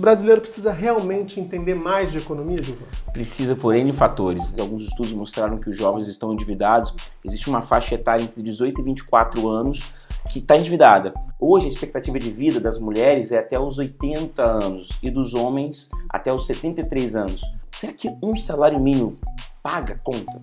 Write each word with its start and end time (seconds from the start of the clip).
O 0.00 0.08
brasileiro 0.10 0.40
precisa 0.40 0.72
realmente 0.72 1.38
entender 1.38 1.74
mais 1.74 2.10
de 2.10 2.16
economia, 2.16 2.62
Gilvan? 2.62 2.86
Precisa 3.12 3.54
por 3.54 3.76
N 3.76 3.92
fatores. 3.92 4.58
Alguns 4.58 4.84
estudos 4.84 5.12
mostraram 5.12 5.58
que 5.58 5.68
os 5.68 5.76
jovens 5.76 6.08
estão 6.08 6.32
endividados. 6.32 6.94
Existe 7.22 7.50
uma 7.50 7.60
faixa 7.60 7.96
etária 7.96 8.22
entre 8.22 8.40
18 8.40 8.80
e 8.80 8.82
24 8.84 9.46
anos 9.46 9.92
que 10.32 10.38
está 10.38 10.56
endividada. 10.56 11.12
Hoje 11.38 11.66
a 11.66 11.68
expectativa 11.68 12.18
de 12.18 12.30
vida 12.30 12.58
das 12.58 12.78
mulheres 12.78 13.30
é 13.30 13.40
até 13.40 13.60
os 13.60 13.76
80 13.76 14.42
anos 14.42 14.88
e 15.02 15.10
dos 15.10 15.34
homens 15.34 15.90
até 16.08 16.32
os 16.32 16.46
73 16.46 17.16
anos. 17.16 17.42
Será 17.70 17.92
que 17.92 18.08
um 18.22 18.34
salário 18.34 18.80
mínimo 18.80 19.18
paga 19.62 20.00
conta? 20.02 20.40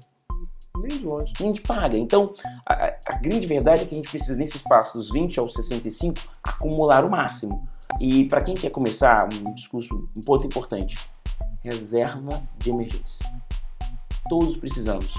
Nem 0.81 0.97
de 0.99 1.05
longe. 1.05 1.33
Nem 1.39 1.51
de 1.51 1.61
paga. 1.61 1.97
Então, 1.97 2.33
a, 2.65 2.93
a 3.07 3.13
grande 3.15 3.47
verdade 3.47 3.81
é 3.81 3.85
que 3.85 3.95
a 3.95 3.97
gente 3.97 4.09
precisa, 4.09 4.37
nesse 4.37 4.57
espaço 4.57 4.97
dos 4.97 5.09
20 5.11 5.39
aos 5.39 5.53
65, 5.53 6.15
acumular 6.43 7.03
o 7.03 7.09
máximo. 7.09 7.67
E 7.99 8.25
para 8.25 8.41
quem 8.41 8.53
quer 8.53 8.69
começar, 8.69 9.27
um 9.45 9.53
discurso, 9.53 10.09
um 10.15 10.21
ponto 10.21 10.45
importante: 10.45 10.97
reserva 11.61 12.41
de 12.57 12.69
emergência. 12.69 13.25
Todos 14.29 14.57
precisamos. 14.57 15.13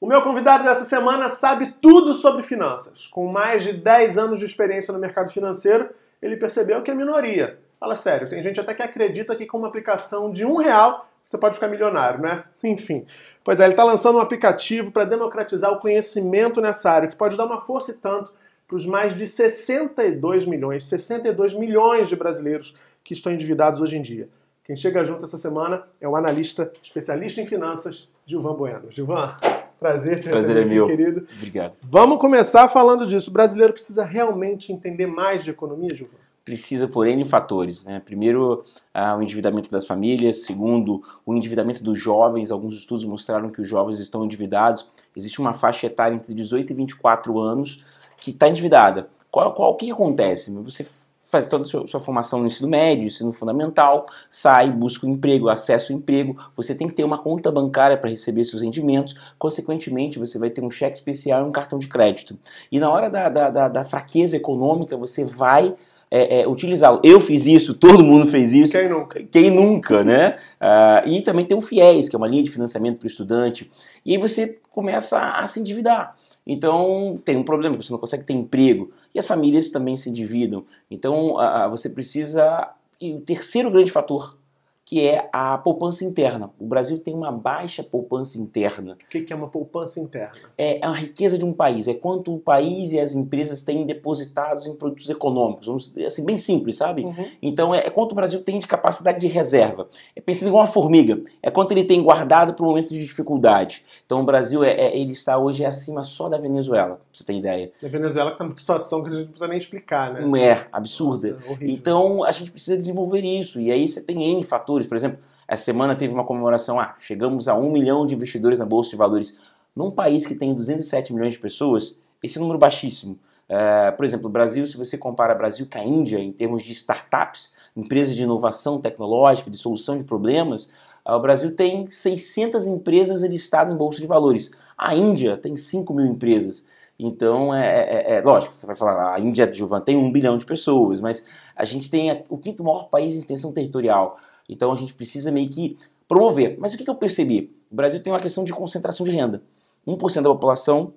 O 0.00 0.06
meu 0.06 0.22
convidado 0.22 0.64
dessa 0.64 0.84
semana 0.84 1.30
sabe 1.30 1.74
tudo 1.80 2.12
sobre 2.12 2.42
finanças. 2.42 3.06
Com 3.06 3.26
mais 3.26 3.62
de 3.62 3.72
10 3.72 4.18
anos 4.18 4.38
de 4.38 4.44
experiência 4.44 4.92
no 4.92 4.98
mercado 4.98 5.32
financeiro, 5.32 5.88
ele 6.20 6.36
percebeu 6.36 6.82
que 6.82 6.90
é 6.90 6.94
minoria. 6.94 7.58
Fala 7.80 7.96
sério, 7.96 8.28
tem 8.28 8.42
gente 8.42 8.60
até 8.60 8.74
que 8.74 8.82
acredita 8.82 9.34
que 9.34 9.46
com 9.46 9.58
uma 9.58 9.68
aplicação 9.68 10.30
de 10.30 10.44
um 10.44 10.56
real 10.56 11.08
você 11.24 11.38
pode 11.38 11.54
ficar 11.54 11.68
milionário, 11.68 12.20
né? 12.20 12.44
Enfim. 12.62 13.06
Pois 13.42 13.58
é, 13.58 13.64
ele 13.64 13.72
está 13.72 13.82
lançando 13.82 14.16
um 14.16 14.20
aplicativo 14.20 14.92
para 14.92 15.04
democratizar 15.04 15.72
o 15.72 15.80
conhecimento 15.80 16.60
nessa 16.60 16.90
área, 16.90 17.08
que 17.08 17.16
pode 17.16 17.36
dar 17.36 17.46
uma 17.46 17.62
força 17.62 17.92
e 17.92 17.94
tanto 17.94 18.32
para 18.66 18.76
os 18.76 18.86
mais 18.86 19.14
de 19.14 19.26
62 19.26 20.46
milhões, 20.46 20.84
62 20.86 21.54
milhões 21.54 22.08
de 22.08 22.16
brasileiros 22.16 22.74
que 23.02 23.14
estão 23.14 23.32
endividados 23.32 23.80
hoje 23.80 23.96
em 23.96 24.02
dia. 24.02 24.28
Quem 24.64 24.74
chega 24.74 25.04
junto 25.04 25.24
essa 25.24 25.36
semana 25.36 25.82
é 26.00 26.08
o 26.08 26.16
analista 26.16 26.72
especialista 26.82 27.40
em 27.40 27.46
finanças, 27.46 28.10
Gilvan 28.24 28.54
Bueno. 28.54 28.90
Gilvan, 28.90 29.36
prazer 29.78 30.20
te 30.20 30.28
prazer 30.30 30.56
receber 30.56 30.62
é 30.62 30.74
meu. 30.74 30.86
querido. 30.86 31.28
Obrigado. 31.36 31.76
Vamos 31.82 32.16
começar 32.18 32.68
falando 32.68 33.06
disso. 33.06 33.28
O 33.28 33.32
brasileiro 33.32 33.74
precisa 33.74 34.04
realmente 34.04 34.72
entender 34.72 35.06
mais 35.06 35.44
de 35.44 35.50
economia, 35.50 35.94
Gilvan? 35.94 36.16
Precisa 36.44 36.86
por 36.86 37.06
N 37.06 37.24
fatores. 37.24 37.86
Né? 37.86 38.00
Primeiro, 38.04 38.64
ah, 38.92 39.16
o 39.16 39.22
endividamento 39.22 39.70
das 39.70 39.86
famílias. 39.86 40.44
Segundo, 40.44 41.02
o 41.24 41.34
endividamento 41.34 41.82
dos 41.82 41.98
jovens. 41.98 42.50
Alguns 42.50 42.76
estudos 42.76 43.04
mostraram 43.04 43.50
que 43.50 43.60
os 43.60 43.68
jovens 43.68 43.98
estão 43.98 44.24
endividados. 44.24 44.86
Existe 45.16 45.40
uma 45.40 45.54
faixa 45.54 45.86
etária 45.86 46.14
entre 46.14 46.34
18 46.34 46.72
e 46.72 46.76
24 46.76 47.38
anos 47.38 47.82
que 48.18 48.30
está 48.30 48.48
endividada. 48.48 49.08
Qual, 49.30 49.52
qual, 49.52 49.72
o 49.72 49.76
que 49.76 49.90
acontece? 49.90 50.50
Você 50.50 50.86
faz 51.34 51.46
toda 51.46 51.64
a 51.64 51.66
sua, 51.66 51.86
sua, 51.88 51.98
formação 51.98 52.38
no 52.38 52.46
ensino 52.46 52.68
médio, 52.68 53.06
ensino 53.06 53.32
fundamental, 53.32 54.06
sai, 54.30 54.70
busca 54.70 55.04
um 55.04 55.10
emprego, 55.10 55.48
acessa 55.48 55.92
o 55.92 55.96
emprego, 55.96 56.36
você 56.56 56.74
tem 56.76 56.86
que 56.86 56.94
ter 56.94 57.02
uma 57.02 57.18
conta 57.18 57.50
bancária 57.50 57.96
para 57.96 58.08
receber 58.08 58.44
seus 58.44 58.62
rendimentos, 58.62 59.16
consequentemente 59.36 60.18
você 60.18 60.38
vai 60.38 60.50
ter 60.50 60.62
um 60.62 60.70
cheque 60.70 60.96
especial 60.96 61.44
e 61.44 61.48
um 61.48 61.50
cartão 61.50 61.80
de 61.80 61.88
crédito. 61.88 62.38
E 62.70 62.78
na 62.78 62.88
hora 62.88 63.10
da, 63.10 63.28
da, 63.28 63.50
da, 63.50 63.68
da 63.68 63.84
fraqueza 63.84 64.36
econômica, 64.36 64.96
você 64.96 65.24
vai 65.24 65.74
é, 66.16 66.42
é, 66.42 66.48
utilizá-lo. 66.48 67.00
Eu 67.02 67.18
fiz 67.18 67.44
isso, 67.44 67.74
todo 67.74 68.04
mundo 68.04 68.30
fez 68.30 68.52
isso. 68.52 68.72
Quem 68.78 68.88
nunca? 68.88 69.22
Quem 69.24 69.50
nunca, 69.50 70.04
né? 70.04 70.36
Uh, 70.60 71.08
e 71.08 71.22
também 71.22 71.44
tem 71.44 71.58
o 71.58 71.60
FIES, 71.60 72.08
que 72.08 72.14
é 72.14 72.18
uma 72.18 72.28
linha 72.28 72.44
de 72.44 72.50
financiamento 72.52 72.98
para 72.98 73.06
o 73.06 73.08
estudante. 73.08 73.68
E 74.06 74.12
aí 74.12 74.18
você 74.18 74.60
começa 74.70 75.18
a 75.18 75.44
se 75.48 75.58
endividar. 75.58 76.16
Então 76.46 77.20
tem 77.24 77.36
um 77.36 77.42
problema, 77.42 77.74
você 77.74 77.92
não 77.92 77.98
consegue 77.98 78.22
ter 78.22 78.32
emprego. 78.32 78.92
E 79.12 79.18
as 79.18 79.26
famílias 79.26 79.72
também 79.72 79.96
se 79.96 80.08
endividam. 80.08 80.64
Então 80.88 81.34
uh, 81.34 81.68
você 81.68 81.88
precisa. 81.90 82.70
E 83.00 83.12
o 83.12 83.20
terceiro 83.20 83.68
grande 83.68 83.90
fator 83.90 84.38
que 84.84 85.06
é 85.06 85.28
a 85.32 85.56
poupança 85.56 86.04
interna. 86.04 86.50
O 86.58 86.66
Brasil 86.66 86.98
tem 86.98 87.14
uma 87.14 87.32
baixa 87.32 87.82
poupança 87.82 88.38
interna. 88.38 88.98
O 89.04 89.08
que 89.08 89.32
é 89.32 89.36
uma 89.36 89.48
poupança 89.48 89.98
interna? 89.98 90.34
É 90.58 90.78
a 90.84 90.92
riqueza 90.92 91.38
de 91.38 91.44
um 91.44 91.52
país, 91.52 91.88
é 91.88 91.94
quanto 91.94 92.34
o 92.34 92.38
país 92.38 92.92
e 92.92 93.00
as 93.00 93.14
empresas 93.14 93.62
têm 93.62 93.86
depositados 93.86 94.66
em 94.66 94.74
produtos 94.74 95.08
econômicos, 95.08 95.66
vamos 95.66 95.88
dizer 95.88 96.06
assim, 96.06 96.24
bem 96.24 96.36
simples, 96.36 96.76
sabe? 96.76 97.04
Uhum. 97.04 97.26
Então 97.40 97.74
é, 97.74 97.86
é, 97.86 97.90
quanto 97.90 98.12
o 98.12 98.14
Brasil 98.14 98.42
tem 98.42 98.58
de 98.58 98.66
capacidade 98.66 99.18
de 99.18 99.26
reserva. 99.26 99.88
É 100.14 100.20
pensando 100.20 100.48
igual 100.48 100.64
uma 100.64 100.70
formiga, 100.70 101.22
é 101.42 101.50
quanto 101.50 101.72
ele 101.72 101.84
tem 101.84 102.02
guardado 102.02 102.52
para 102.52 102.64
o 102.64 102.68
momento 102.68 102.92
de 102.92 103.00
dificuldade. 103.00 103.82
Então 104.04 104.20
o 104.20 104.24
Brasil 104.24 104.62
é, 104.62 104.72
é, 104.72 104.98
ele 104.98 105.12
está 105.12 105.38
hoje 105.38 105.64
acima 105.64 106.04
só 106.04 106.28
da 106.28 106.36
Venezuela, 106.36 106.96
pra 106.96 107.04
você 107.10 107.24
ter 107.24 107.34
ideia. 107.34 107.72
A 107.82 107.88
Venezuela 107.88 108.32
está 108.32 108.44
numa 108.44 108.56
situação 108.56 109.02
que 109.02 109.08
a 109.08 109.12
gente 109.12 109.22
não 109.22 109.28
precisa 109.28 109.48
nem 109.48 109.58
explicar, 109.58 110.12
né? 110.12 110.20
Não 110.20 110.36
é, 110.36 110.66
absurda. 110.70 111.38
Nossa, 111.48 111.64
então 111.64 112.22
a 112.22 112.30
gente 112.32 112.50
precisa 112.50 112.76
desenvolver 112.76 113.22
isso, 113.22 113.60
e 113.60 113.70
aí 113.70 113.88
você 113.88 114.02
tem 114.02 114.22
N 114.22 114.42
fatores 114.42 114.73
Por 114.82 114.96
exemplo, 114.96 115.18
essa 115.46 115.64
semana 115.64 115.94
teve 115.94 116.12
uma 116.12 116.24
comemoração, 116.24 116.80
ah, 116.80 116.94
chegamos 116.98 117.48
a 117.48 117.54
um 117.54 117.70
milhão 117.70 118.06
de 118.06 118.14
investidores 118.14 118.58
na 118.58 118.64
Bolsa 118.64 118.90
de 118.90 118.96
Valores. 118.96 119.36
Num 119.74 119.90
país 119.90 120.26
que 120.26 120.34
tem 120.34 120.54
207 120.54 121.12
milhões 121.12 121.34
de 121.34 121.38
pessoas, 121.38 121.98
esse 122.22 122.38
é 122.38 122.40
número 122.40 122.58
baixíssimo. 122.58 123.18
Uh, 123.48 123.94
por 123.94 124.04
exemplo, 124.04 124.26
o 124.26 124.30
Brasil, 124.30 124.66
se 124.66 124.76
você 124.76 124.96
compara 124.96 125.34
Brasil 125.34 125.66
com 125.70 125.78
a 125.78 125.84
Índia 125.84 126.18
em 126.18 126.32
termos 126.32 126.62
de 126.62 126.72
startups, 126.72 127.52
empresas 127.76 128.14
de 128.14 128.22
inovação 128.22 128.80
tecnológica, 128.80 129.50
de 129.50 129.58
solução 129.58 129.98
de 129.98 130.04
problemas, 130.04 130.70
uh, 131.06 131.12
o 131.12 131.20
Brasil 131.20 131.54
tem 131.54 131.88
600 131.90 132.66
empresas 132.66 133.22
listadas 133.22 133.74
em 133.74 133.76
Bolsa 133.76 134.00
de 134.00 134.06
Valores. 134.06 134.50
A 134.78 134.94
Índia 134.94 135.36
tem 135.36 135.56
5 135.56 135.92
mil 135.92 136.06
empresas. 136.06 136.64
Então, 136.98 137.52
é, 137.52 137.66
é, 137.66 138.14
é, 138.14 138.20
lógico, 138.20 138.56
você 138.56 138.66
vai 138.66 138.76
falar, 138.76 139.14
a 139.14 139.20
Índia, 139.20 139.52
Gilvan, 139.52 139.80
tem 139.80 139.96
um 139.96 140.12
bilhão 140.12 140.38
de 140.38 140.44
pessoas, 140.44 141.00
mas 141.00 141.26
a 141.56 141.64
gente 141.64 141.90
tem 141.90 142.24
o 142.28 142.38
quinto 142.38 142.62
maior 142.62 142.88
país 142.88 143.14
em 143.14 143.18
extensão 143.18 143.52
territorial. 143.52 144.18
Então 144.48 144.72
a 144.72 144.76
gente 144.76 144.94
precisa 144.94 145.30
meio 145.30 145.48
que 145.48 145.78
promover. 146.06 146.56
Mas 146.58 146.74
o 146.74 146.78
que, 146.78 146.84
que 146.84 146.90
eu 146.90 146.94
percebi? 146.94 147.54
O 147.70 147.74
Brasil 147.74 148.02
tem 148.02 148.12
uma 148.12 148.20
questão 148.20 148.44
de 148.44 148.52
concentração 148.52 149.04
de 149.04 149.12
renda. 149.12 149.42
1% 149.86 150.22
da 150.22 150.30
população 150.30 150.92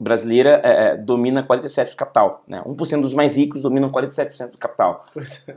brasileira 0.00 0.60
é, 0.64 0.86
é 0.86 0.96
domina 0.96 1.42
47% 1.42 1.90
do 1.90 1.96
capital. 1.96 2.42
Né? 2.46 2.62
1% 2.66 3.00
dos 3.00 3.14
mais 3.14 3.36
ricos 3.36 3.62
dominam 3.62 3.90
47% 3.90 4.50
do 4.50 4.58
capital. 4.58 5.06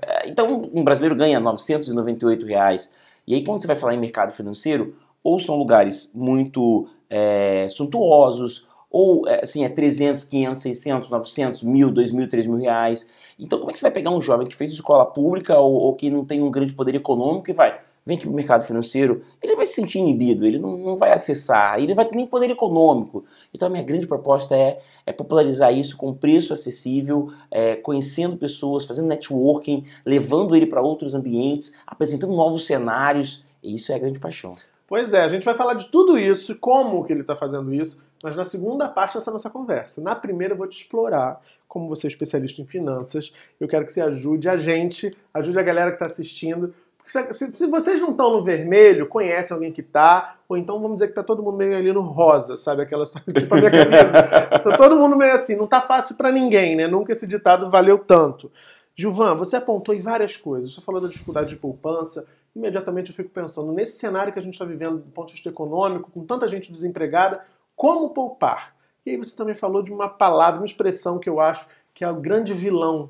É. 0.01 0.27
é. 0.27 0.29
Então 0.29 0.69
um 0.73 0.83
brasileiro 0.83 1.15
ganha 1.15 1.39
998 1.39 2.45
reais. 2.45 2.91
E 3.25 3.33
aí 3.33 3.43
quando 3.43 3.61
você 3.61 3.67
vai 3.67 3.75
falar 3.75 3.93
em 3.93 3.99
mercado 3.99 4.31
financeiro, 4.33 4.95
ou 5.23 5.39
são 5.39 5.55
lugares 5.55 6.11
muito 6.13 6.87
é, 7.09 7.67
suntuosos, 7.69 8.67
ou 8.97 9.27
é, 9.27 9.41
assim, 9.43 9.65
é 9.65 9.67
300, 9.67 10.23
500, 10.23 10.61
600, 10.61 11.09
900, 11.09 11.63
mil, 11.63 11.91
2 11.91 12.11
mil, 12.11 12.29
3 12.29 12.47
mil 12.47 12.57
reais. 12.57 13.05
Então 13.37 13.59
como 13.59 13.69
é 13.69 13.73
que 13.73 13.79
você 13.79 13.83
vai 13.83 13.91
pegar 13.91 14.09
um 14.09 14.21
jovem 14.21 14.47
que 14.47 14.55
fez 14.55 14.71
escola 14.71 15.05
pública 15.05 15.59
ou, 15.59 15.73
ou 15.73 15.93
que 15.95 16.09
não 16.09 16.23
tem 16.23 16.41
um 16.41 16.49
grande 16.49 16.71
poder 16.71 16.95
econômico 16.95 17.49
e 17.49 17.53
vai, 17.53 17.77
vem 18.05 18.15
aqui 18.15 18.25
para 18.25 18.31
o 18.31 18.35
mercado 18.35 18.63
financeiro, 18.63 19.21
ele 19.43 19.53
vai 19.57 19.65
se 19.65 19.73
sentir 19.73 19.99
inibido, 19.99 20.45
ele 20.45 20.57
não, 20.57 20.77
não 20.77 20.95
vai 20.95 21.11
acessar, 21.11 21.77
ele 21.77 21.93
vai 21.93 22.05
ter 22.05 22.15
nem 22.15 22.25
poder 22.25 22.49
econômico. 22.49 23.25
Então 23.53 23.67
a 23.67 23.71
minha 23.71 23.83
grande 23.83 24.07
proposta 24.07 24.55
é, 24.55 24.79
é 25.05 25.11
popularizar 25.11 25.77
isso 25.77 25.97
com 25.97 26.13
preço 26.13 26.53
acessível, 26.53 27.33
é, 27.51 27.75
conhecendo 27.75 28.37
pessoas, 28.37 28.85
fazendo 28.85 29.09
networking, 29.09 29.83
levando 30.05 30.55
ele 30.55 30.67
para 30.67 30.81
outros 30.81 31.13
ambientes, 31.13 31.73
apresentando 31.85 32.33
novos 32.33 32.65
cenários. 32.65 33.43
E 33.61 33.75
isso 33.75 33.91
é 33.91 33.95
a 33.95 33.99
grande 33.99 34.19
paixão. 34.19 34.55
Pois 34.87 35.13
é, 35.13 35.21
a 35.21 35.27
gente 35.27 35.43
vai 35.43 35.55
falar 35.55 35.73
de 35.73 35.87
tudo 35.89 36.17
isso 36.17 36.51
e 36.51 36.55
como 36.55 37.03
que 37.03 37.11
ele 37.11 37.21
está 37.21 37.35
fazendo 37.35 37.73
isso, 37.73 38.03
mas 38.21 38.35
na 38.35 38.45
segunda 38.45 38.87
parte 38.87 39.15
dessa 39.15 39.31
nossa 39.31 39.49
conversa. 39.49 40.01
Na 40.01 40.15
primeira 40.15 40.53
eu 40.53 40.57
vou 40.57 40.67
te 40.67 40.77
explorar, 40.77 41.41
como 41.67 41.87
você 41.87 42.05
é 42.05 42.09
especialista 42.09 42.61
em 42.61 42.65
finanças, 42.65 43.33
eu 43.59 43.67
quero 43.67 43.85
que 43.85 43.91
você 43.91 44.01
ajude 44.01 44.47
a 44.47 44.55
gente, 44.55 45.15
ajude 45.33 45.57
a 45.57 45.63
galera 45.63 45.89
que 45.89 45.95
está 45.95 46.05
assistindo. 46.05 46.73
Se, 47.03 47.33
se, 47.33 47.51
se, 47.51 47.67
vocês 47.67 47.99
não 47.99 48.11
estão 48.11 48.31
no 48.31 48.43
vermelho, 48.43 49.07
conhecem 49.07 49.53
alguém 49.53 49.71
que 49.71 49.81
está, 49.81 50.37
ou 50.47 50.57
então 50.57 50.79
vamos 50.79 50.95
dizer 50.95 51.07
que 51.07 51.11
está 51.11 51.23
todo 51.23 51.43
mundo 51.43 51.57
meio 51.57 51.75
ali 51.75 51.91
no 51.91 52.01
rosa, 52.01 52.57
sabe? 52.57 52.81
Aquela 52.81 53.05
tipo 53.05 53.53
a 53.53 53.57
minha 53.57 53.71
camisa. 53.71 54.11
tá 54.63 54.77
todo 54.77 54.95
mundo 54.95 55.15
meio 55.15 55.33
assim, 55.33 55.55
não 55.55 55.65
está 55.65 55.81
fácil 55.81 56.15
para 56.15 56.31
ninguém, 56.31 56.75
né? 56.75 56.87
Nunca 56.87 57.13
esse 57.13 57.27
ditado 57.27 57.69
valeu 57.69 57.97
tanto. 57.97 58.51
Gilvan, 58.95 59.35
você 59.35 59.55
apontou 59.55 59.93
em 59.93 60.01
várias 60.01 60.37
coisas. 60.37 60.73
Você 60.73 60.81
falou 60.81 61.01
da 61.01 61.07
dificuldade 61.07 61.49
de 61.49 61.57
poupança. 61.57 62.25
Imediatamente 62.55 63.09
eu 63.09 63.15
fico 63.15 63.29
pensando, 63.29 63.71
nesse 63.71 63.99
cenário 63.99 64.31
que 64.31 64.39
a 64.39 64.41
gente 64.41 64.53
está 64.53 64.63
vivendo 64.63 64.99
do 64.99 65.11
ponto 65.11 65.27
de 65.27 65.33
vista 65.33 65.49
econômico, 65.49 66.09
com 66.09 66.23
tanta 66.25 66.47
gente 66.47 66.71
desempregada, 66.71 67.43
como 67.75 68.11
poupar? 68.11 68.75
E 69.05 69.11
aí 69.11 69.17
você 69.17 69.35
também 69.35 69.53
falou 69.53 69.83
de 69.83 69.91
uma 69.91 70.07
palavra, 70.07 70.61
uma 70.61 70.65
expressão 70.65 71.19
que 71.19 71.29
eu 71.29 71.39
acho 71.39 71.67
que 71.93 72.03
é 72.03 72.09
o 72.09 72.15
grande 72.15 72.53
vilão, 72.53 73.09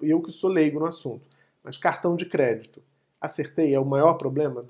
eu 0.00 0.20
que 0.20 0.30
sou 0.30 0.50
leigo 0.50 0.78
no 0.78 0.86
assunto, 0.86 1.22
mas 1.62 1.76
cartão 1.76 2.14
de 2.14 2.26
crédito. 2.26 2.82
Acertei, 3.20 3.74
é 3.74 3.80
o 3.80 3.84
maior 3.84 4.14
problema? 4.14 4.64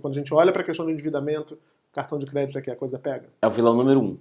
Quando 0.00 0.12
a 0.12 0.18
gente 0.18 0.34
olha 0.34 0.52
para 0.52 0.62
a 0.62 0.64
questão 0.64 0.84
do 0.84 0.92
endividamento, 0.92 1.58
cartão 1.92 2.18
de 2.18 2.26
crédito 2.26 2.58
é 2.58 2.62
que 2.62 2.70
a 2.70 2.76
coisa 2.76 2.98
pega? 2.98 3.28
É 3.40 3.46
o 3.46 3.50
vilão 3.50 3.74
número 3.74 4.00
um. 4.00 4.18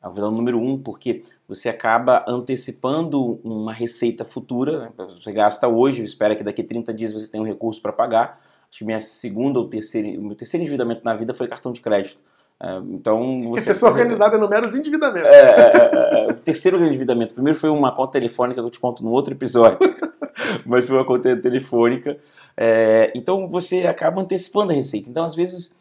É 0.00 0.06
o 0.06 0.12
vilão 0.12 0.30
número 0.30 0.60
um, 0.60 0.80
porque 0.80 1.24
você 1.48 1.68
acaba 1.68 2.24
antecipando 2.28 3.40
uma 3.42 3.72
receita 3.72 4.24
futura. 4.24 4.80
Né? 4.80 4.92
Você 4.96 5.32
gasta 5.32 5.66
hoje, 5.66 6.04
espera 6.04 6.36
que 6.36 6.44
daqui 6.44 6.62
a 6.62 6.66
30 6.66 6.94
dias 6.94 7.12
você 7.12 7.28
tenha 7.28 7.42
um 7.42 7.46
recurso 7.46 7.82
para 7.82 7.92
pagar. 7.92 8.40
Acho 8.70 8.80
que 8.80 8.84
minha 8.84 9.00
segunda 9.00 9.58
ou 9.58 9.68
terceira, 9.68 10.08
meu 10.20 10.34
terceiro 10.34 10.62
endividamento 10.62 11.02
na 11.04 11.14
vida 11.14 11.32
foi 11.32 11.48
cartão 11.48 11.72
de 11.72 11.80
crédito. 11.80 12.18
É, 12.60 12.76
então 12.90 13.48
você. 13.50 13.66
pessoa 13.66 13.92
organizada 13.92 14.36
enumera 14.36 14.66
os 14.66 14.74
endividamentos. 14.74 15.30
É, 15.30 15.40
é, 15.40 15.90
é, 15.94 16.28
é, 16.28 16.32
o 16.32 16.34
terceiro 16.34 16.84
endividamento. 16.84 17.34
Primeiro 17.34 17.58
foi 17.58 17.70
uma 17.70 17.94
conta 17.94 18.12
telefônica 18.12 18.60
que 18.60 18.66
eu 18.66 18.70
te 18.70 18.80
conto 18.80 19.02
no 19.04 19.10
outro 19.10 19.32
episódio. 19.32 19.78
mas 20.66 20.86
foi 20.86 20.96
uma 20.96 21.04
conta 21.04 21.36
telefônica. 21.36 22.18
É, 22.56 23.12
então 23.14 23.48
você 23.48 23.86
acaba 23.86 24.20
antecipando 24.20 24.72
a 24.72 24.74
receita. 24.74 25.08
Então, 25.08 25.24
às 25.24 25.34
vezes, 25.34 25.76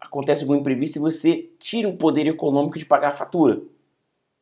acontece 0.00 0.42
algum 0.42 0.56
imprevisto 0.56 0.96
e 0.96 1.00
você 1.00 1.48
tira 1.58 1.88
o 1.88 1.96
poder 1.96 2.26
econômico 2.26 2.78
de 2.78 2.84
pagar 2.84 3.08
a 3.08 3.12
fatura. 3.12 3.60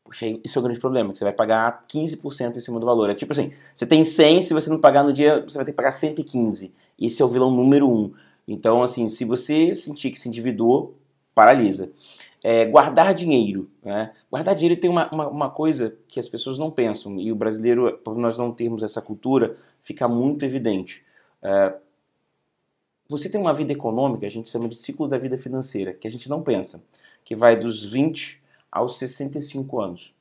Puxa, 0.08 0.26
isso 0.42 0.58
é 0.58 0.60
o 0.60 0.62
grande 0.62 0.80
problema, 0.80 1.12
que 1.12 1.18
você 1.18 1.24
vai 1.24 1.34
pagar 1.34 1.84
15% 1.86 2.56
em 2.56 2.60
cima 2.60 2.80
do 2.80 2.86
valor. 2.86 3.10
É 3.10 3.14
tipo 3.14 3.30
assim, 3.30 3.52
você 3.74 3.84
tem 3.84 4.02
100, 4.02 4.40
se 4.40 4.54
você 4.54 4.70
não 4.70 4.80
pagar 4.80 5.04
no 5.04 5.12
dia, 5.12 5.44
você 5.46 5.58
vai 5.58 5.66
ter 5.66 5.72
que 5.72 5.76
pagar 5.76 5.90
115. 5.90 6.72
Esse 6.98 7.20
é 7.20 7.24
o 7.26 7.28
vilão 7.28 7.50
número 7.50 7.86
um. 7.86 8.14
Então, 8.46 8.82
assim, 8.82 9.06
se 9.06 9.26
você 9.26 9.74
sentir 9.74 10.10
que 10.10 10.18
se 10.18 10.26
endividou, 10.26 10.94
paralisa. 11.34 11.92
É, 12.42 12.64
guardar 12.64 13.12
dinheiro. 13.12 13.68
Né? 13.84 14.10
Guardar 14.30 14.54
dinheiro 14.54 14.80
tem 14.80 14.88
uma, 14.88 15.12
uma, 15.12 15.28
uma, 15.28 15.50
coisa 15.50 15.94
que 16.08 16.18
as 16.18 16.26
pessoas 16.26 16.56
não 16.56 16.70
pensam, 16.70 17.20
e 17.20 17.30
o 17.30 17.36
brasileiro, 17.36 17.98
por 18.02 18.16
nós 18.16 18.38
não 18.38 18.50
termos 18.50 18.82
essa 18.82 19.02
cultura, 19.02 19.58
fica 19.82 20.08
muito 20.08 20.42
evidente. 20.42 21.04
É, 21.42 21.74
você 23.06 23.28
tem 23.28 23.38
uma 23.38 23.52
vida 23.52 23.74
econômica, 23.74 24.26
a 24.26 24.30
gente 24.30 24.48
chama 24.48 24.70
de 24.70 24.76
ciclo 24.76 25.06
da 25.06 25.18
vida 25.18 25.36
financeira, 25.36 25.92
que 25.92 26.08
a 26.08 26.10
gente 26.10 26.30
não 26.30 26.42
pensa, 26.42 26.82
que 27.22 27.36
vai 27.36 27.56
dos 27.56 27.84
20 27.84 28.47
aos 28.70 28.98
65 28.98 29.80
anos. 29.80 30.14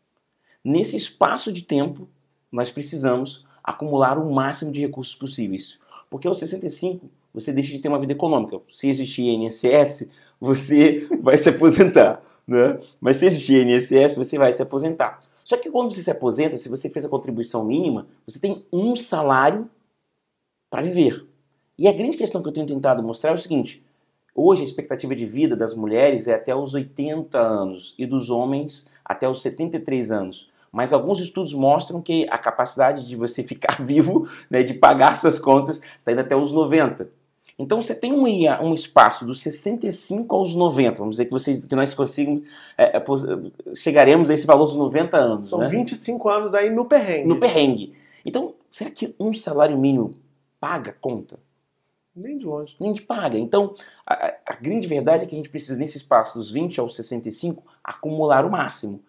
Nesse 0.63 0.95
espaço 0.95 1.51
de 1.51 1.61
tempo, 1.61 2.07
nós 2.51 2.71
precisamos 2.71 3.45
acumular 3.63 4.17
o 4.17 4.31
máximo 4.33 4.71
de 4.71 4.81
recursos 4.81 5.15
possíveis. 5.15 5.79
Porque 6.09 6.27
aos 6.27 6.39
65, 6.39 7.09
você 7.33 7.51
deixa 7.51 7.71
de 7.71 7.79
ter 7.79 7.89
uma 7.89 7.99
vida 7.99 8.13
econômica. 8.13 8.59
Se 8.69 8.87
existir 8.87 9.23
INSS, 9.23 10.09
você 10.39 11.07
vai 11.21 11.37
se 11.37 11.49
aposentar. 11.49 12.21
Né? 12.47 12.77
Mas 12.99 13.17
se 13.17 13.25
existir 13.25 13.67
INSS, 13.67 14.15
você 14.15 14.37
vai 14.37 14.53
se 14.53 14.61
aposentar. 14.61 15.19
Só 15.43 15.57
que 15.57 15.69
quando 15.69 15.91
você 15.91 16.01
se 16.01 16.11
aposenta, 16.11 16.57
se 16.57 16.69
você 16.69 16.89
fez 16.89 17.05
a 17.05 17.09
contribuição 17.09 17.63
mínima, 17.63 18.07
você 18.25 18.39
tem 18.39 18.65
um 18.71 18.95
salário 18.95 19.69
para 20.69 20.81
viver. 20.81 21.25
E 21.77 21.87
a 21.87 21.93
grande 21.93 22.17
questão 22.17 22.41
que 22.41 22.49
eu 22.49 22.53
tenho 22.53 22.67
tentado 22.67 23.03
mostrar 23.03 23.31
é 23.31 23.33
o 23.33 23.37
seguinte: 23.37 23.81
Hoje 24.39 24.61
a 24.61 24.65
expectativa 24.65 25.15
de 25.15 25.25
vida 25.25 25.55
das 25.55 25.73
mulheres 25.73 26.27
é 26.27 26.35
até 26.35 26.55
os 26.55 26.75
80 26.75 27.39
anos 27.39 27.95
e 27.97 28.05
dos 28.05 28.29
homens 28.29 28.85
até 29.03 29.27
os 29.27 29.41
73 29.41 30.11
anos. 30.11 30.47
Mas 30.71 30.93
alguns 30.93 31.19
estudos 31.19 31.55
mostram 31.55 31.99
que 31.99 32.27
a 32.29 32.37
capacidade 32.37 33.07
de 33.07 33.15
você 33.15 33.41
ficar 33.41 33.81
vivo, 33.83 34.29
né, 34.47 34.61
de 34.61 34.75
pagar 34.75 35.17
suas 35.17 35.39
contas, 35.39 35.81
está 35.81 36.11
indo 36.11 36.21
até 36.21 36.35
os 36.35 36.53
90. 36.53 37.09
Então 37.57 37.81
você 37.81 37.95
tem 37.95 38.13
um, 38.13 38.25
um 38.63 38.75
espaço 38.75 39.25
dos 39.25 39.41
65 39.41 40.35
aos 40.35 40.53
90, 40.53 40.99
vamos 40.99 41.15
dizer 41.15 41.25
que, 41.25 41.31
vocês, 41.31 41.65
que 41.65 41.75
nós 41.75 41.95
conseguimos, 41.95 42.43
é, 42.77 42.97
é, 42.97 43.03
chegaremos 43.73 44.29
a 44.29 44.35
esse 44.35 44.45
valor 44.45 44.65
dos 44.65 44.75
90 44.75 45.17
anos. 45.17 45.49
São 45.49 45.57
né? 45.57 45.67
25 45.67 46.29
anos 46.29 46.53
aí 46.53 46.69
no 46.69 46.85
perrengue. 46.85 47.27
No 47.27 47.39
perrengue. 47.39 47.93
Então, 48.23 48.53
será 48.69 48.91
que 48.91 49.15
um 49.19 49.33
salário 49.33 49.75
mínimo 49.75 50.13
paga 50.59 50.95
conta? 51.01 51.39
Nem 52.17 52.39
de 52.39 52.45
longe. 52.45 52.75
Nem 52.79 52.91
de 52.91 53.03
paga. 53.03 53.37
Então, 53.37 53.75
a, 54.03 54.33
a, 54.43 54.55
grande 54.55 54.87
verdade 54.87 55.23
é 55.23 55.27
que 55.27 55.35
a 55.35 55.37
gente 55.37 55.49
precisa, 55.49 55.77
nesse 55.77 55.97
espaço 55.97 56.39
dos 56.39 56.49
20 56.49 56.79
aos 56.79 56.95
65, 56.95 57.63
acumular 57.83 58.43
o 58.43 58.49
máximo. 58.49 59.03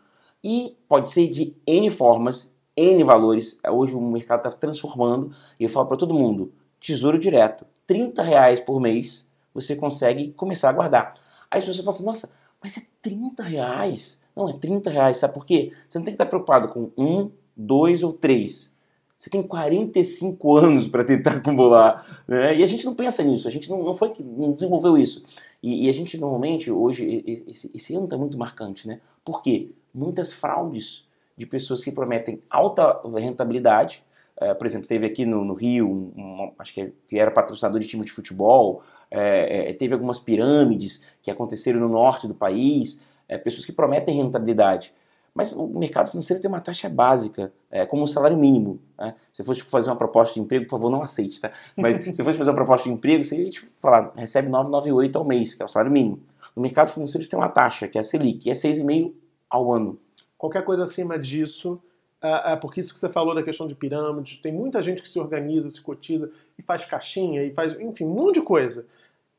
E 0.45 0.77
pode 0.87 1.11
ser 1.11 1.27
de 1.29 1.57
N 1.67 1.89
formas, 1.89 2.53
N 2.77 3.03
valores. 3.05 3.59
Hoje 3.67 3.95
o 3.95 4.01
mercado 4.01 4.47
está 4.47 4.51
transformando, 4.51 5.35
e 5.59 5.65
eu 5.65 5.71
falo 5.71 5.87
para 5.87 5.97
todo 5.97 6.13
mundo, 6.13 6.53
tesouro 6.79 7.19
direto, 7.19 7.65
30 7.87 8.23
reais 8.23 8.61
por 8.61 8.79
mês, 8.79 9.27
você 9.55 9.75
consegue 9.75 10.33
começar 10.33 10.69
a 10.69 10.75
guardar. 10.75 11.15
Aí 11.51 11.61
as 11.61 11.65
pessoas 11.65 11.85
falam 11.85 11.97
assim, 11.97 12.05
nossa, 12.05 12.35
mas 12.63 12.77
é 12.77 12.83
30 13.01 13.43
reais? 13.43 14.19
Não, 14.37 14.51
é 14.51 14.53
30 14.53 14.91
reais, 14.91 15.17
sabe 15.17 15.33
por 15.33 15.47
quê? 15.47 15.73
Você 15.89 15.99
não 15.99 16.05
tem 16.05 16.13
que 16.13 16.23
estar 16.23 16.27
preocupado 16.27 16.69
com 16.69 16.91
um, 16.97 17.31
dois 17.57 18.03
ou 18.03 18.13
três. 18.13 18.77
Você 19.19 19.29
tem 19.29 19.43
45 19.43 20.57
anos 20.57 20.87
para 20.87 21.03
tentar 21.03 21.33
acumular. 21.39 22.23
Né? 22.27 22.57
E 22.57 22.63
a 22.63 22.67
gente 22.67 22.87
não 22.87 22.95
pensa 22.95 23.23
nisso, 23.25 23.49
a 23.49 23.51
gente 23.51 23.69
não, 23.69 23.83
não 23.83 23.93
foi 23.93 24.11
que 24.11 24.23
não 24.23 24.53
desenvolveu 24.53 24.97
isso. 24.97 25.25
E, 25.61 25.87
e 25.87 25.91
a 25.91 25.93
gente 25.93 26.17
normalmente, 26.17 26.71
hoje, 26.71 27.25
esse, 27.49 27.69
esse 27.75 27.95
ano 27.97 28.05
está 28.05 28.17
muito 28.17 28.39
marcante, 28.39 28.87
né? 28.87 29.01
Por 29.25 29.43
quê? 29.43 29.73
Muitas 29.93 30.33
fraudes 30.33 31.09
de 31.37 31.45
pessoas 31.47 31.83
que 31.83 31.91
prometem 31.91 32.41
alta 32.49 33.01
rentabilidade. 33.17 34.05
É, 34.41 34.55
por 34.55 34.67
exemplo, 34.67 34.87
teve 34.87 35.05
aqui 35.05 35.27
no, 35.27 35.45
no 35.45 35.55
Rio, 35.55 35.89
um, 35.89 36.13
um, 36.17 36.53
acho 36.57 36.73
que, 36.73 36.93
que, 37.09 37.19
era 37.19 37.29
patrocinador 37.29 37.81
de 37.81 37.89
time 37.89 38.05
de 38.05 38.13
futebol, 38.13 38.85
é, 39.11 39.71
é, 39.71 39.73
teve 39.73 39.95
algumas 39.95 40.21
pirâmides 40.21 41.03
que 41.21 41.31
aconteceram 41.31 41.81
no 41.81 41.89
norte 41.89 42.29
do 42.29 42.35
país, 42.35 43.03
é, 43.29 43.37
pessoas 43.37 43.65
que 43.65 43.73
prometem 43.73 44.15
rentabilidade. 44.15 44.93
Mas 45.39 45.53
o 45.53 45.69
mercado 45.69 46.11
financeiro 46.11 46.43
tem 46.43 46.49
uma 46.49 46.61
taxa 46.61 46.89
básica, 46.89 47.53
é, 47.71 47.87
como 47.87 48.03
o 48.03 48.09
salário 48.09 48.37
mínimo. 48.37 48.81
Né? 48.99 49.15
Se 49.31 49.45
fosse 49.45 49.63
fazer 49.63 49.89
uma 49.89 49.95
proposta 49.95 50.35
de 50.35 50.41
emprego, 50.41 50.65
por 50.65 50.73
favor, 50.73 50.91
não 50.91 51.01
aceite, 51.01 51.41
tá? 51.41 51.53
Mas 51.77 51.95
se 52.13 52.25
fosse 52.25 52.37
fazer 52.37 52.51
uma 52.51 52.57
proposta 52.57 52.89
de 52.89 52.95
emprego, 52.97 53.25
você 53.25 53.41
ia 53.41 53.49
te 53.49 53.61
falar, 53.81 54.13
recebe 54.17 54.49
998 54.49 55.17
ao 55.17 55.25
mês, 55.25 55.55
que 55.55 55.63
é 55.63 55.65
o 55.65 55.69
salário 55.69 55.93
mínimo. 55.93 56.21
No 56.57 56.63
mercado 56.63 56.91
financeiro 56.91 57.25
você 57.25 57.31
tem 57.31 57.39
uma 57.39 57.49
taxa, 57.49 57.87
que 57.87 57.97
é 57.97 58.01
a 58.01 58.03
Selic, 58.03 58.41
que 58.41 58.51
é 58.51 58.53
6,5 58.53 59.13
ao 59.49 59.73
ano. 59.73 59.97
Qualquer 60.37 60.65
coisa 60.65 60.83
acima 60.83 61.17
disso, 61.17 61.81
é, 62.21 62.55
é 62.55 62.57
porque 62.57 62.81
isso 62.81 62.93
que 62.93 62.99
você 62.99 63.09
falou 63.09 63.33
da 63.33 63.43
questão 63.45 63.69
de 63.69 63.77
pirâmide, 63.77 64.41
tem 64.43 64.53
muita 64.53 64.83
gente 64.83 65.01
que 65.01 65.09
se 65.09 65.21
organiza, 65.21 65.71
se 65.71 65.81
cotiza 65.81 66.33
e 66.59 66.63
faz 66.63 66.85
caixinha 66.85 67.45
e 67.45 67.55
faz, 67.55 67.79
enfim, 67.79 68.07
um 68.07 68.13
monte 68.13 68.41
de 68.41 68.43
coisa. 68.43 68.85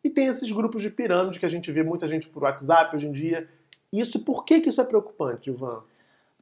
E 0.02 0.10
tem 0.10 0.28
esses 0.28 0.50
grupos 0.50 0.82
de 0.82 0.90
pirâmide 0.90 1.42
que 1.42 1.46
a 1.46 1.50
gente 1.50 1.70
vê 1.74 1.84
muita 1.84 2.08
gente 2.08 2.30
por 2.30 2.44
WhatsApp 2.44 2.96
hoje 2.96 3.06
em 3.06 3.12
dia, 3.12 3.50
isso, 3.92 4.20
por 4.20 4.46
que, 4.46 4.62
que 4.62 4.70
isso 4.70 4.80
é 4.80 4.84
preocupante, 4.86 5.50
Ivan? 5.50 5.84